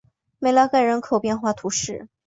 [0.39, 2.07] 梅拉盖人口变化图示